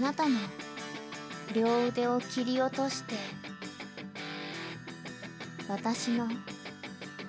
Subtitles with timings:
[0.00, 0.38] あなたの
[1.54, 3.14] 両腕を切り落として
[5.68, 6.26] 私の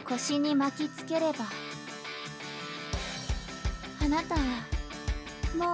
[0.05, 1.39] 腰に巻きつければ
[4.01, 4.41] あなたは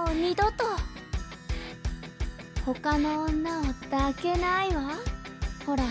[0.04, 0.64] もう二度と
[2.66, 4.90] 他の女を抱けないわ。
[5.64, 5.84] ほら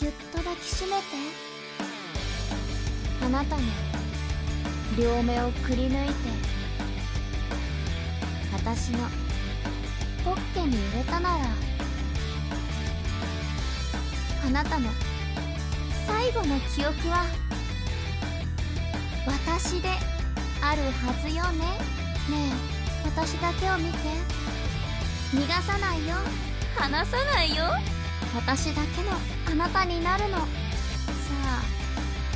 [0.00, 1.04] ぎゅっと抱きしめて。
[3.24, 3.62] あなたの
[4.98, 6.14] 両目をくり抜いて
[8.52, 9.29] 私の
[10.70, 11.44] に入れたなら
[14.46, 14.88] あなたの
[16.06, 17.26] 最後の記憶は
[19.26, 19.88] 私で
[20.62, 21.58] あるはずよね。
[22.28, 22.52] ね
[23.04, 23.98] え私だけを見て。
[25.32, 26.16] 逃がさないよ。
[26.76, 27.64] 離さないよ。
[28.34, 29.10] 私だけの
[29.52, 30.38] あなたになるの。
[30.38, 30.44] さ
[31.44, 31.62] あ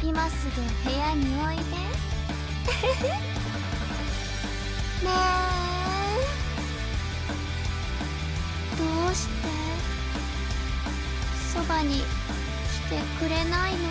[0.02, 1.93] 今すぐ部屋においで。
[11.64, 12.02] ばに来
[12.90, 13.78] てくれないの？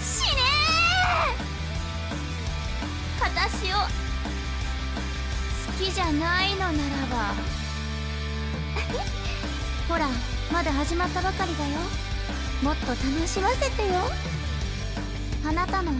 [0.00, 0.40] 死ね！
[3.18, 3.74] ー私を
[5.66, 6.72] 好きじゃないのなら
[7.06, 7.34] ば。
[9.88, 10.06] ほら
[10.52, 11.74] まだ始まったばかりだよ。
[12.62, 13.94] もっと楽しませてよ。
[15.48, 15.92] あなたの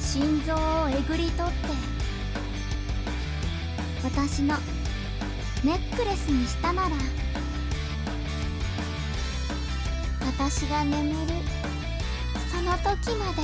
[0.00, 1.58] 心臓をえぐり取って。
[4.02, 4.56] 私の
[5.62, 6.96] ネックレスにしたなら
[10.38, 11.16] 私が眠る
[12.50, 13.42] その時まで、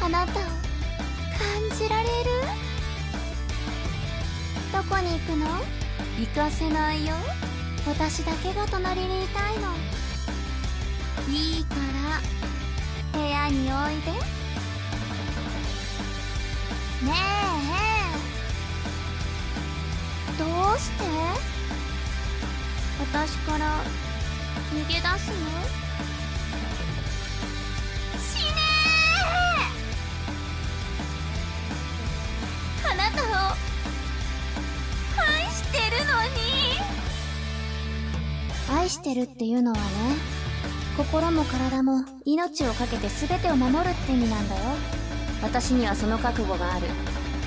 [0.00, 0.42] あ、あなたを感
[1.78, 2.10] じられる？
[4.72, 5.46] どこに行くの？
[6.18, 7.14] 行かせないよ。
[7.86, 9.74] 私だけが隣にいたいの。
[11.30, 11.76] いいか
[13.12, 14.10] ら部屋においで。
[17.06, 17.14] ね
[17.70, 17.73] え。
[20.74, 21.04] うして。
[23.00, 23.82] 私から
[24.72, 25.34] 逃げ出すの？
[28.18, 32.92] 死ねー！
[32.92, 33.56] あなたを
[35.16, 36.38] 愛してるのに。
[38.80, 39.82] 愛してるっていうのはね
[40.96, 44.62] 心も体も命を懸けて全てを守るって意味なんだよ。
[45.42, 46.86] 私にはその覚悟がある。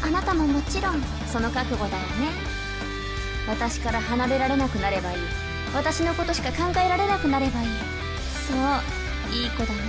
[0.03, 2.56] あなたももちろんその覚悟だよね。
[3.47, 5.17] 私から離れられなくなればいい。
[5.73, 7.67] 私のことしか考えられなくなればいい。
[8.47, 9.79] そういい子だね。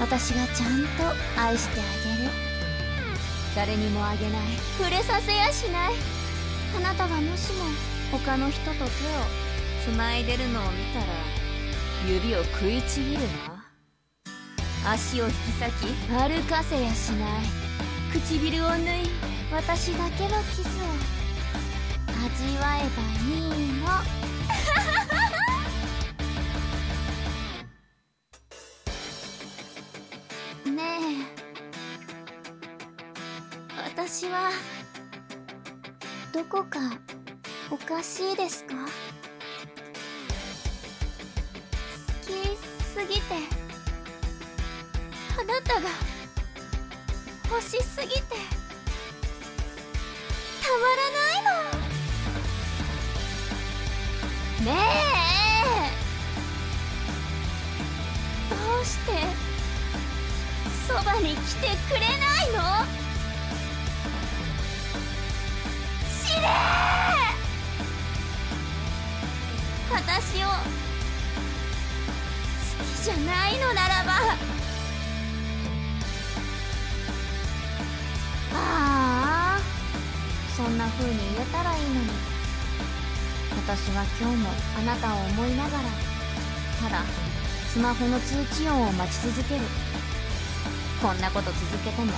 [0.00, 1.84] 私がちゃんと愛してあ
[2.18, 2.30] げる。
[3.54, 4.40] 誰にもあげない。
[4.78, 5.92] 触れさせやしない。
[6.76, 7.64] あなたがもしも
[8.10, 8.86] 他の人と手を
[9.86, 11.06] 繋いでるのを見たら
[12.08, 13.64] 指を食いちぎるわ
[14.92, 17.42] 足を引き裂き歩かせやしない。
[18.12, 19.08] 唇を縫い
[19.52, 20.66] 私だけのキス
[21.20, 21.23] を。
[22.24, 23.84] 味わえばいいの。
[30.74, 30.82] ね
[31.20, 31.34] え
[33.86, 34.50] 私は
[36.32, 36.78] どこか
[37.70, 38.74] おかしいですか？
[38.74, 38.80] 好
[42.22, 42.32] き
[42.84, 43.34] すぎて
[45.38, 45.88] あなたが
[47.50, 48.36] 欲しすぎてた
[50.72, 51.73] まらないの。
[58.84, 59.12] して。
[60.86, 62.84] そばに来てくれないの？
[66.22, 66.46] 死ね
[69.90, 70.52] 私を好
[72.84, 74.12] きじゃないのならば。
[78.56, 79.60] ああ
[80.54, 82.10] そんな風に言えたらいいのに。
[83.66, 85.74] 私は今日もあなたを思いながら
[86.82, 87.02] ただ
[87.74, 89.60] スマホの通知音を待ち続ける。
[91.02, 92.12] こんなこと続けても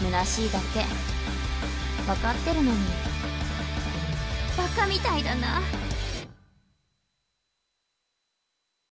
[0.00, 0.84] 虚しいだけ。
[2.06, 2.78] 分かってるのに。
[4.56, 5.62] バカみたいだな。